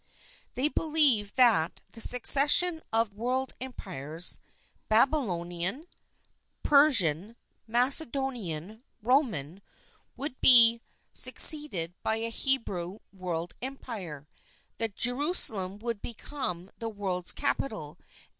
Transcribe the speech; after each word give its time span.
They 0.55 0.67
believed 0.67 1.35
that 1.35 1.79
the 1.91 2.01
J 2.01 2.07
succession 2.07 2.81
of 2.91 3.13
world 3.13 3.53
Empires 3.61 4.39
Babylonian, 4.89 5.85
Per; 6.63 6.91
sian, 6.91 7.35
Macedonian, 7.67 8.81
Roman 9.03 9.61
would 10.17 10.41
be 10.41 10.81
suc;.' 11.13 11.33
INTRODUCTION 11.33 11.47
ceeded 11.59 11.93
by 12.01 12.15
a 12.15 12.29
Hebrew 12.31 12.97
world 13.13 13.53
Empire; 13.61 14.27
that 14.79 14.95
Jeru 14.95 15.35
salem 15.35 15.77
would 15.77 16.01
become 16.01 16.71
the 16.79 16.89
world's 16.89 17.31
capital, 17.31 17.99
and 17.99 17.99
'0. 17.99 18.07